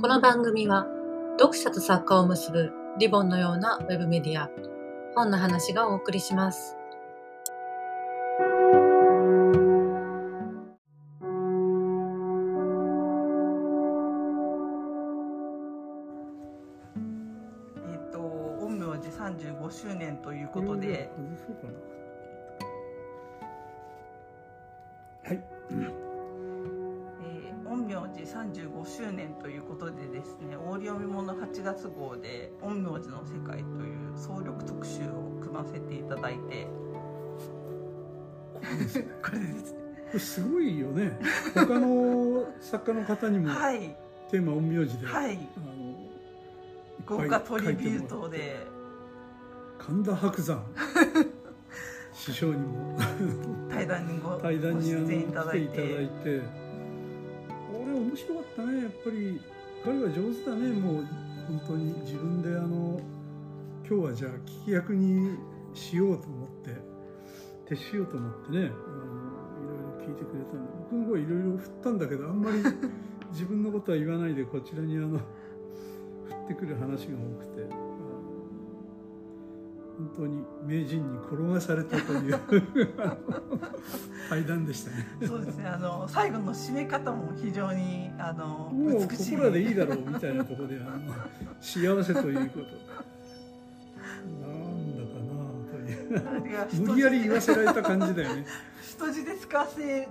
[0.00, 0.86] この番組は
[1.38, 4.48] 読者と作家を結ぶリボンのようなウェブメディア
[5.14, 6.78] 本の話がお送りします。
[17.76, 21.10] えっ、と陰陽師35周年ということで、
[25.26, 25.99] はいえー陰陽師35
[28.90, 36.66] 周年ということでですね大読み物8月号で陰陽師の世界という総力特集を組ませていただいて。
[38.52, 39.06] これですね。
[39.22, 41.18] これですねこれすごいよね。
[41.54, 43.96] 他の作家の方にもはい。
[44.28, 45.38] テーマ陰陽師で、はい。
[45.56, 45.96] あの
[47.06, 48.66] 豪華トリビュートで。
[49.78, 50.64] 神田伯山。
[52.12, 52.98] 師匠にも。
[53.70, 56.59] 対談にご対談に出演いただい来て
[58.10, 59.40] 面白かったねやっぱり。
[59.82, 61.06] 彼は上手だねもう
[61.48, 61.94] 本当に。
[62.00, 63.00] 自分であの
[63.88, 65.38] 今日はじゃあ聞き役に
[65.72, 66.90] しようと思って。
[67.70, 68.72] 徹しようと思ってねあのいろい
[70.00, 72.56] ろ聞いてくれたんで僕もこれいろいろ振ったんだけどあんまり
[73.30, 75.22] 自分のことは言わないでこちらにあの振
[76.46, 77.66] ってくる話が多くて。
[77.70, 77.90] あの
[80.00, 82.40] 本当に名人に転がされたという
[84.30, 85.08] 対談でしたね。
[85.26, 85.66] そうですね。
[85.66, 89.36] あの最後の締め方も非常にあのもうこ美しい。
[89.36, 91.12] こらでいいだろうみたいなところであの
[91.60, 92.66] 幸せということ。
[94.40, 95.34] なんだかな
[95.68, 96.86] という。
[96.86, 98.46] 無理やり言わせられた感じだよね。
[98.80, 100.08] 人字で使わせ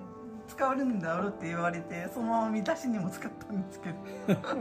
[0.50, 3.96] 使われるんだろうって言われてそのまま見出しにも使ったんですけど。
[3.98, 4.54] そうだ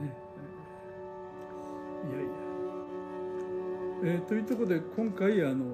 [0.00, 0.14] ね。
[2.06, 2.28] いやいや、
[4.04, 5.64] えーというところで今回あの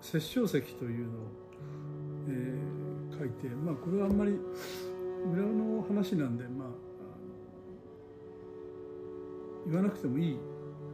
[0.00, 1.22] 殺生石というのを、
[2.28, 2.80] えー
[3.20, 4.32] 書いてまあこれはあんまり
[5.30, 6.68] 裏の話なんでまあ
[9.66, 10.38] 言わなくてもいい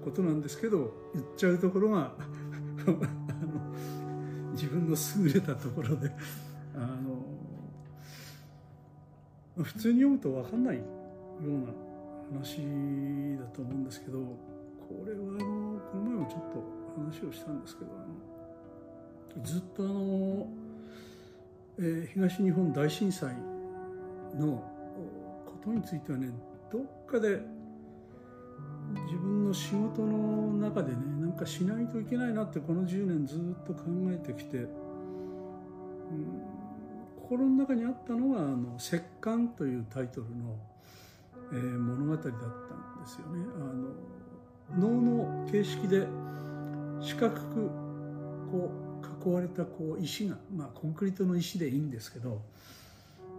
[0.05, 2.13] ことなんですけど言っちゃうところが
[4.55, 6.11] 自分の優れたところで
[6.75, 7.25] あの
[9.63, 10.83] 普通に読むと分かんないよ
[11.45, 11.73] うな
[12.41, 12.57] 話
[13.39, 16.61] だと思うんですけどこれはあのこの前もちょっと
[16.97, 18.36] 話をしたんですけどあの
[19.43, 20.47] ずっとあの、
[21.79, 23.35] えー東日本大震災
[24.35, 24.63] の
[25.45, 26.29] ことについてはね
[26.73, 27.41] どっかで
[29.07, 34.69] 自分の仕事の中でねなんかしないといけないなってこの10年ずっと考えてきて、うん、
[37.21, 40.57] 心の中にあったのが「あの石棺」というタイトルの、
[41.53, 42.43] えー物語だったんで
[43.07, 43.45] すよね。
[43.57, 44.17] あの
[44.79, 46.07] 能の形式で
[47.01, 47.41] 四角く
[48.51, 48.86] こう
[49.27, 52.41] 囲われたこう石が、まあ、コンクリートの石でいいんですけど、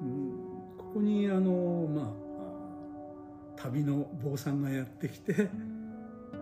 [0.02, 0.32] うん、
[0.78, 2.08] ここにあのまあ
[3.62, 5.50] 旅の坊さんがやってきて
[6.34, 6.38] あ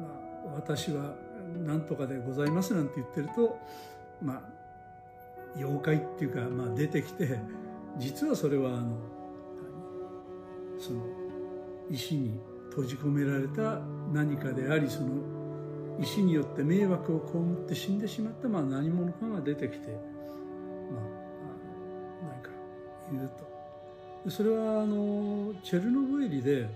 [0.00, 0.06] ま
[0.52, 1.16] あ、私は
[1.66, 3.58] 何とかでございますなんて言ってると、
[4.22, 4.42] まあ、
[5.56, 7.38] 妖怪っていうか、まあ、出てきて
[7.98, 8.90] 実はそれはあの何
[10.80, 11.02] その
[11.90, 12.38] 石に
[12.70, 13.80] 閉じ込められた
[14.12, 15.35] 何かでありその
[16.00, 21.02] 石によって迷惑を被って死んでしまった、まあ、何者かが出てきて、まあ、
[21.42, 22.50] あの何か
[23.10, 23.56] 言うと。
[24.30, 26.68] それはあのチェルノブイリで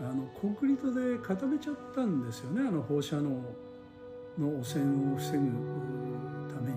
[0.00, 3.30] あのコンクリートで固めちゃったんですよねあの放射能
[4.38, 5.38] の汚染を防ぐ
[6.54, 6.76] ために、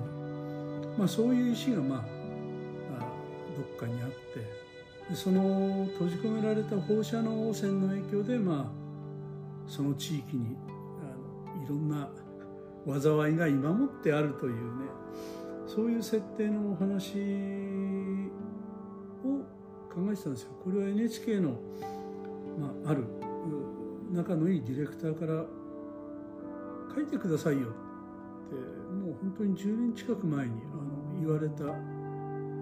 [0.98, 2.00] まあ、そういう石が、まあ、
[3.56, 10.56] どっかにあってその閉じ込められた放射能汚染の影響で、まあ、その地域に
[11.64, 12.10] いろんな
[12.88, 14.86] 災いが今もってあるというね
[15.68, 17.18] そういう設定のお話
[19.24, 19.42] を
[19.94, 20.52] 考えてたんですよ。
[20.64, 21.52] これは NHK の、
[22.60, 23.06] まあ、ある
[24.12, 25.46] 仲のいいディレクターから
[26.94, 27.68] 「書いてくださいよ」
[28.48, 28.56] って
[28.94, 31.64] もう本当に10年近く前にあの言われた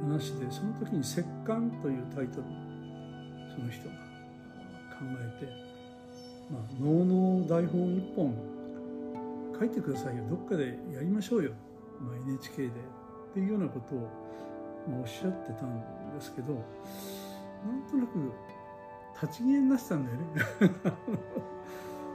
[0.03, 2.43] 話でその時に「石棺」というタイトル
[3.55, 5.51] その人が考えて、
[6.53, 7.05] まあ、能
[7.39, 8.48] の台本一本
[9.59, 10.23] 書いてくださいよ。
[10.29, 11.51] どっかでやりましょうよ、
[11.99, 12.69] まあ、NHK で。
[12.69, 13.99] っていうようなことを、
[14.89, 15.79] まあ、おっしゃってたん
[16.15, 18.17] ですけどなんとなく
[19.21, 20.25] 立ち消えになってたんだよね。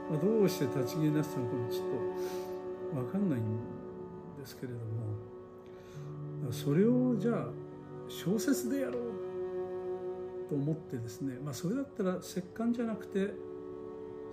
[0.09, 1.87] まあどうして立ち消えになってたのかもちょっ
[2.93, 3.43] と分かんないん
[4.39, 4.83] ですけれども。
[6.51, 7.47] それをじゃあ
[8.07, 8.93] 小説でやろう
[10.49, 13.33] と思ってですねまあそれだったら石棺じゃなくて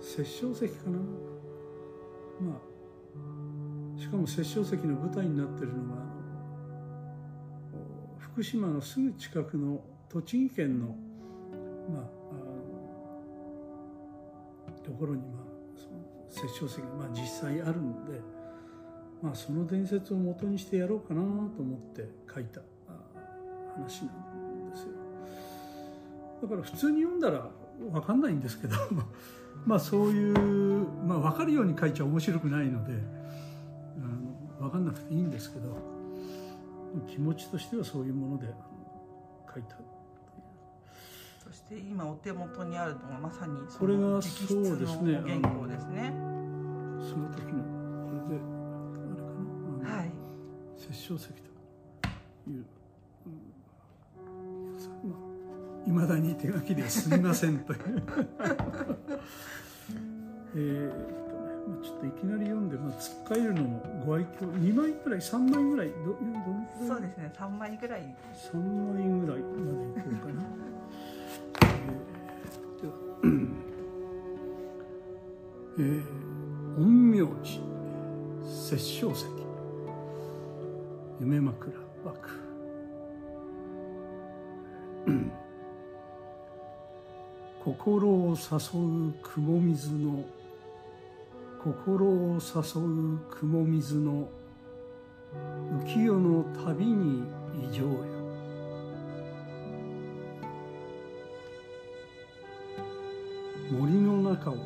[0.01, 0.97] 殺生石かな。
[2.41, 2.72] まあ
[3.97, 6.01] しかも殺生石の舞台になってるのが
[8.17, 10.87] 福島のすぐ近くの栃木県の,、
[11.91, 12.03] まあ、
[14.67, 15.43] あところに、まあ、
[15.77, 15.93] その
[16.29, 18.19] 殺生石が、まあ、実際あるんで、
[19.21, 22.61] まあ、その伝説を元にしてやろうかなと思って書いた
[23.75, 24.89] 話なんですよ。
[26.41, 27.49] だから普通に読んだら
[27.91, 28.75] 分かんないんですけど
[29.65, 32.93] まあそういう、まあ、分かるように書いちゃ面白くないので
[33.97, 35.77] あの分かんなくていいんですけど
[37.07, 38.47] 気持ちとしてはそういうもので
[39.53, 39.75] 書いた。
[41.43, 46.13] そして今お手元にあるのがまさにこれがそうですね原稿ですね。
[46.99, 47.63] その時の
[48.05, 50.11] これであれかなはい。
[50.77, 51.33] 殺生石と
[52.49, 52.65] いう、
[55.85, 57.79] いまだに手書きですみませんという。
[60.55, 64.51] えっとね、まあ、ちょっといきなり読んで、まあ、つっかえるのもご愛嬌。
[64.53, 65.89] 2枚ぐらい3枚ぐらい。
[65.89, 66.47] どどのく
[66.79, 66.87] らい？
[66.87, 67.31] そうですね。
[67.35, 68.15] 3枚ぐらい。
[68.33, 69.45] 3枚ぐらいま
[69.93, 70.43] でいこうかな。
[71.61, 72.93] えー、では
[75.79, 76.03] えー、
[76.75, 77.59] 陰陽師
[78.45, 79.25] 殺生石。
[81.19, 81.71] 夢枕
[82.03, 82.42] 幕
[87.79, 90.23] 心を誘う雲水の
[91.61, 94.29] 心を誘う雲水の
[95.83, 97.23] 浮世の旅に
[97.67, 97.95] 異常よ。
[103.71, 104.57] 森の中を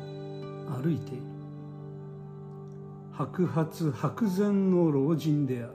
[0.82, 1.22] 歩いている。
[3.12, 5.72] 白髪白前の老人である。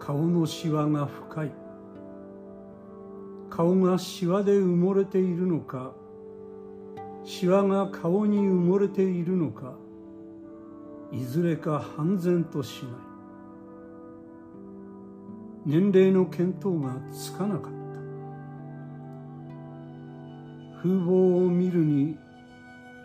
[0.00, 1.65] 顔のしわが深い。
[3.56, 5.94] 顔がしわで埋もれているのか
[7.24, 9.72] しわが顔に埋もれているのか
[11.10, 12.92] いずれか半然としない。
[15.64, 17.70] 年齢の見当がつかなかった。
[20.82, 22.18] 風貌を見るに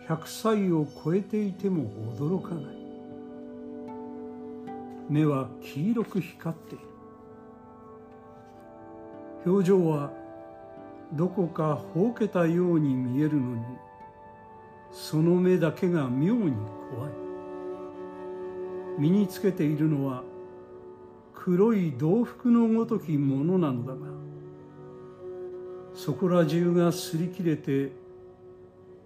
[0.06, 2.64] 100歳を超えていても驚かない。
[5.08, 6.84] 目は黄色く光っている。
[9.46, 10.21] 表情は
[11.12, 13.62] どこかほうけたように見えるのに
[14.90, 16.52] その目だけが妙に
[16.94, 17.12] 怖い。
[18.98, 20.22] 身につけているのは
[21.34, 23.98] 黒い道服のごときものなのだが
[25.94, 27.92] そこら中が擦り切れて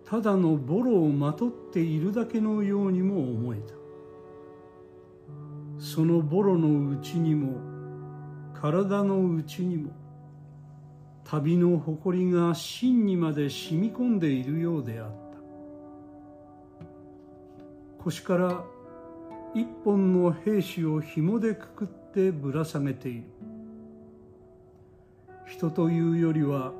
[0.04, 3.74] ただのボロをまとっているだけのようにも思えた。
[5.78, 7.58] そのボロのうちにも
[8.54, 9.90] 体のうちにも
[11.28, 15.14] 旅の誇りが真にまで染み込んでいるようであった。
[18.04, 18.64] 腰から
[19.52, 23.24] 一本の兵士を紐でくくってぶら下げている。
[25.46, 26.72] 人というよりは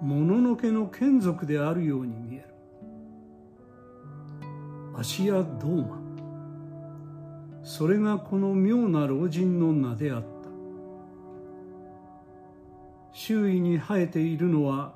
[0.00, 2.48] もののけの眷属であるように見える。
[4.96, 6.00] 足や銅馬
[7.62, 10.41] それがこの妙な老人の名であった。
[13.12, 14.94] 周囲に生えているのは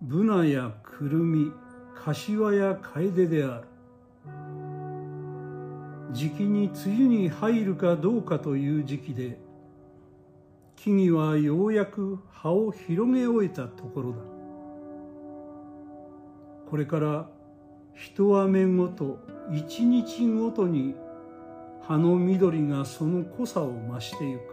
[0.00, 1.52] ブナやクルミ
[1.94, 3.68] 柏やカエデである。
[6.10, 9.38] 時期に梅雨に入るかどうかという時期で
[10.76, 14.18] 木々はようやく葉を広げ終えたところだ。
[16.68, 17.28] これから
[17.94, 19.18] 一雨ごと
[19.52, 20.96] 一日ごとに
[21.82, 24.51] 葉の緑がその濃さを増してゆく。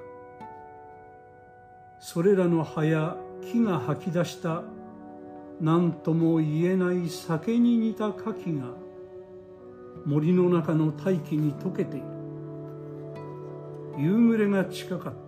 [1.99, 4.63] それらの葉や木が吐き出した
[5.59, 8.67] 何とも言えない酒に似た牡蠣が
[10.05, 12.05] 森の中の大気に溶けている。
[13.97, 15.19] 夕暮れが近かった。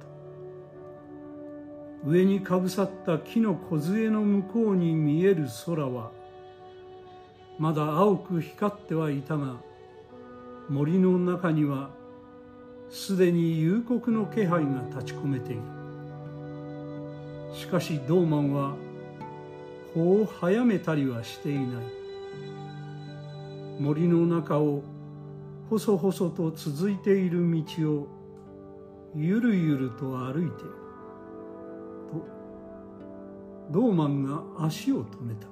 [2.09, 6.11] 上にかぶさった木の梢の向こうに見える空は
[7.59, 9.57] まだ青く光ってはいたが
[10.67, 11.91] 森の中には
[12.89, 15.80] すでに夕刻の気配が立ち込めている。
[17.53, 18.75] しかしドーマンは
[19.93, 21.65] 歩を早めたりはしていない。
[23.79, 24.83] 森の中を
[25.69, 28.07] 細々と続いている道を
[29.15, 30.51] ゆるゆると歩いている
[32.11, 32.25] と
[33.71, 35.47] ドーマンが足を止めた。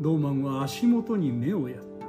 [0.00, 2.06] ドーマンは足元に目をやった。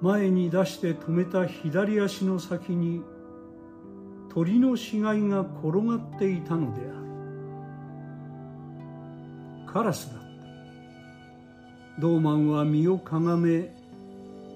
[0.00, 3.02] 前に出して止めた左足の先に
[4.36, 6.84] 鳥の死骸が転がっていたのであ
[9.64, 9.72] る。
[9.72, 10.26] カラスだった。
[12.02, 13.74] ドーマンは身をかがめ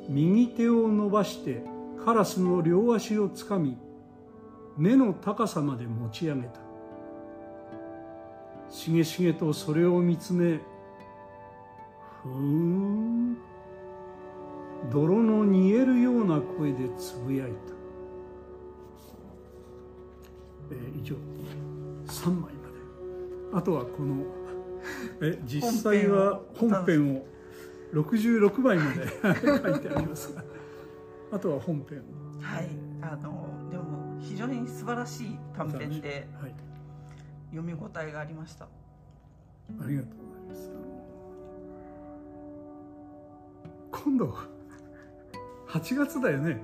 [0.06, 1.64] 右手を伸ばして
[2.04, 3.78] カラスの両足をつかみ
[4.76, 6.60] 目の高さまで持ち上げた。
[8.68, 10.60] しげしげとそれを見つめ
[12.22, 13.38] ふーん。
[14.92, 17.56] 泥の煮えるような声でつぶやいた、
[20.70, 21.16] えー以上。
[22.06, 22.54] 3枚まで。
[23.54, 24.24] あとはこの
[25.20, 27.26] え実際は本編を
[27.92, 29.08] 66枚まで
[29.62, 30.44] 書いてありますが。
[31.32, 32.02] あとは本編を。
[32.42, 32.68] はい。
[33.02, 36.54] あのでも非常に素晴らしい短編ではい。
[37.50, 38.64] 読み応えがありました。
[38.64, 38.68] あ
[39.86, 40.70] りがとうございます。
[43.92, 44.34] 今度
[45.68, 46.60] 8月だよね。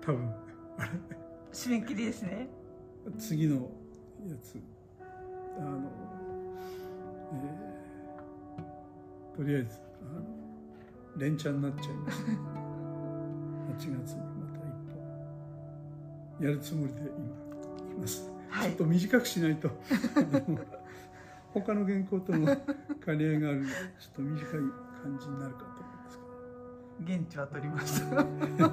[0.00, 0.32] 多分。
[0.78, 0.90] あれ
[1.52, 2.48] 締め切りですね
[3.16, 3.70] 次の
[4.26, 4.58] やつ。
[5.58, 5.90] あの、
[7.32, 7.68] えー
[9.38, 12.24] とりあえずあの連チャンになっちゃいました。
[13.70, 14.72] 8月にまた一
[16.40, 17.08] 本やるつもりで今
[17.94, 18.28] います。
[18.48, 18.70] はい。
[18.70, 19.70] ちょっと短くしないと。
[21.54, 22.48] 他の原稿とも
[23.04, 25.90] 兼ね合いがあるのでちょっと短い感じになるかと思
[27.06, 28.64] うんです現地は取りましたけど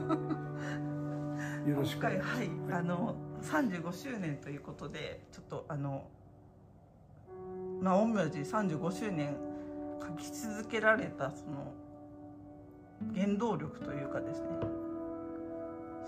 [1.69, 1.99] よろしく。
[1.99, 2.19] お願い。
[2.19, 6.07] はい、あの35周年ということでちょっとあの
[7.81, 9.35] まあ陰陽師35周年
[10.01, 11.73] 書き続けられたその
[13.13, 14.47] 原動力というかですね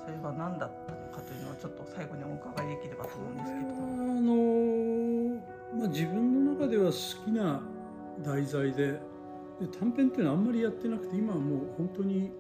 [0.06, 3.68] それは何だったのかというのをちょっと最後にお伺いできればと思うんですけど。
[3.70, 3.76] あ
[4.22, 4.78] の
[5.78, 7.62] まあ、自分の中では好きな
[8.24, 9.00] 題材で
[9.60, 12.32] で短編っていうのはあんまりやってなくて今はもう本当に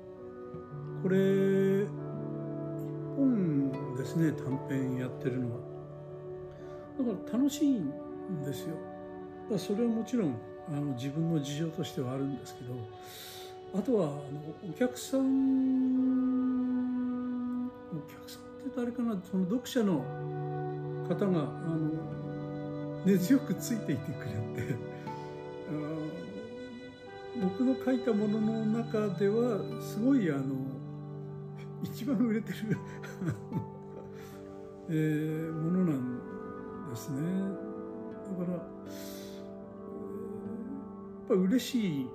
[1.01, 1.85] これ
[3.17, 5.57] 本ですね短編やってるのは。
[6.99, 7.91] だから楽しいん
[8.45, 8.75] ですよ。
[9.49, 10.35] だそれはもちろん
[10.69, 12.73] あの自分の事情としてはあるんですけど
[13.73, 14.15] あとはあの
[14.69, 15.27] お客さん
[17.67, 17.69] お
[18.09, 20.03] 客さんって誰かなその読者の
[21.07, 21.91] 方があの
[23.05, 24.31] 根強くついていてくれ
[24.65, 24.75] て
[27.41, 30.41] 僕の書いたものの中ではすごいあの
[31.83, 32.57] 一番売れてる。
[34.89, 36.19] えーものなん
[36.89, 37.21] ですね。
[38.39, 39.27] だから、えー
[41.29, 42.07] やっぱ嬉しい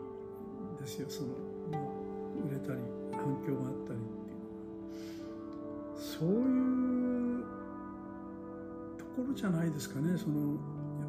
[0.80, 1.06] ですよ。
[1.10, 1.28] その、
[1.70, 1.80] まあ、
[2.48, 2.80] 売れたり
[3.12, 4.42] 反響があったりっていう。
[5.94, 7.44] そういう
[8.96, 10.16] ところじゃないですかね。
[10.16, 10.56] そのや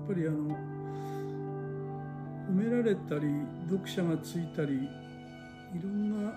[0.03, 0.57] っぱりあの
[2.49, 3.27] 褒められたり
[3.69, 6.33] 読者がついたりいろんな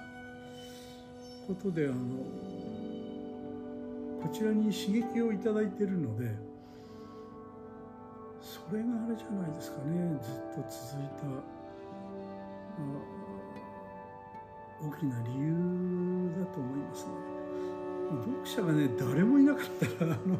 [1.46, 1.94] ことであの
[4.22, 5.48] こちらに刺激をいいて
[5.84, 6.34] いるので
[8.40, 11.38] それがあれじゃないですかねずっと続いた、ま
[13.12, 13.16] あ
[14.78, 15.54] 大きな理由
[16.38, 17.10] だと思いますね。
[18.44, 19.64] 読者がね誰もいなかっ
[19.98, 20.36] たらあの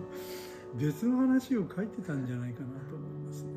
[0.75, 3.51] 別の話を書いてたんじゃないかなと思いますね。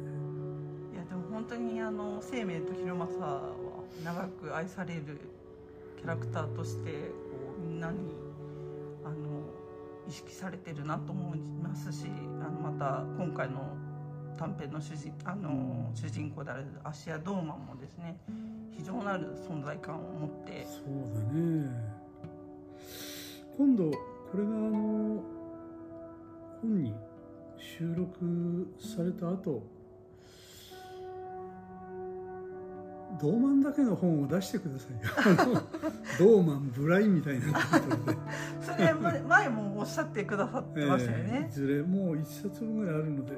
[0.93, 3.41] いやでも本当にあの生命と広政は
[4.05, 5.19] 長く愛される
[5.97, 6.93] キャラクターとしてう
[7.28, 7.28] み
[7.79, 8.13] んなに
[9.05, 9.15] あの
[10.07, 12.05] 意識されてるなと思いますし
[12.41, 13.75] あのまた今回の
[14.37, 18.17] 短編の主人あの主人公であるアシア・ドーマンもですね
[18.77, 20.65] 非常なる存在感を持って。
[20.65, 21.99] そうだね。
[23.57, 25.21] 今度これがあの
[26.61, 26.93] 本に
[27.57, 29.63] 収録された後
[33.21, 34.93] ドーマンだけの本を出してください
[35.53, 35.61] よ。
[36.19, 37.59] ドーマンブライみたいな
[38.61, 41.49] それ前前もおっしゃってくださってましたよえーいね。
[41.51, 43.37] ずれもう一冊分ぐらいあるので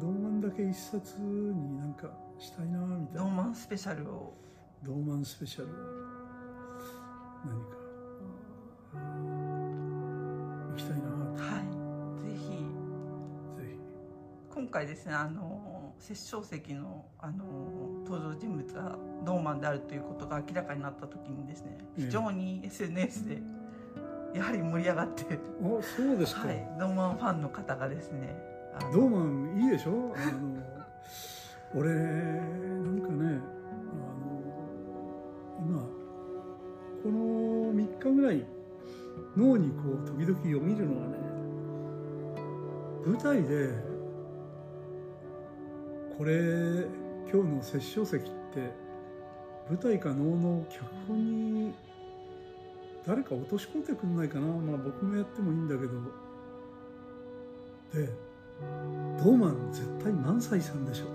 [0.00, 3.22] ドーマンだけ一冊になんかしたいなみたいな。
[3.22, 4.34] ドーマンスペシャルを。
[4.82, 5.68] ドーマンスペシャル
[7.44, 7.76] 何か。
[10.72, 11.02] 行きたいな。
[11.36, 12.28] とはい。
[12.28, 12.48] ぜひ。
[12.48, 13.78] ぜひ。
[14.52, 17.44] 今回ですねあの殺生石のあの
[18.04, 22.04] 登場人物がドーマンであるということが明らかになった時にですねええ。
[22.06, 23.42] 非常に SNS で
[24.34, 25.26] やはり盛り上がって、あ
[25.82, 28.34] そうですか、はい、ドーマンファンの方がですね
[28.92, 30.14] ドーマンいいでしょ？
[30.16, 30.62] あの
[31.74, 33.40] 俺なんかね
[33.88, 34.00] あ
[35.66, 35.80] の今
[37.02, 38.46] この3日ぐらい
[39.36, 41.18] 脳にこう時々よぎるのはね
[43.04, 43.89] 舞台で
[46.20, 46.34] これ
[47.32, 48.74] 今日の殺生石って
[49.70, 51.72] 舞台か能の脚本に
[53.06, 54.46] 誰か落とし込んでくんないかな。
[54.48, 55.92] まあ僕もやってもいいんだけど。
[57.94, 58.12] で
[59.24, 61.06] ドーマン絶対萬斎さんでしょ。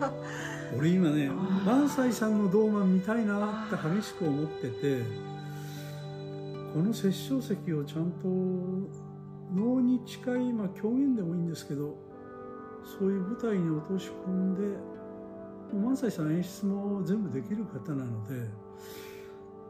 [0.74, 1.30] 俺今ね
[1.66, 5.02] 萬斎さんのドーマン見たいなって激しく思ってて
[6.72, 8.26] この殺生石をちゃんと
[9.54, 12.08] 能に近い、まあ、狂言でもいいんですけど
[12.84, 14.76] そういう舞台に落とし込んで
[15.72, 18.48] 萬斎さん演出も全部できる方なので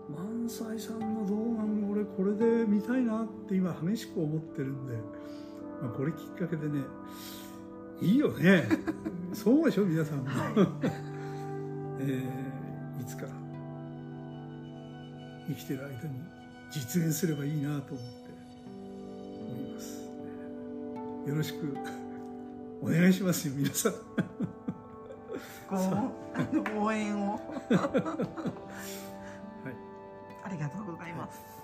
[0.09, 4.95] 萬斎さんの動画も俺これで見たいなって今激しく思ってるんで、
[5.83, 6.83] まあ、これきっかけでね
[8.01, 8.67] いいよね。
[9.35, 10.25] そうでしょ皆さんも、
[12.01, 12.51] えー
[13.01, 13.27] いつか
[15.49, 16.21] 生きてる間に
[16.71, 18.31] 実現すればいいなと思って
[19.41, 20.03] 思います。
[21.27, 21.75] よろしく
[22.83, 23.95] お願いしますよ皆さん。
[25.69, 25.81] ごあ
[26.53, 27.35] の応援を。
[27.35, 27.41] はい。
[30.45, 31.60] ありがとうございます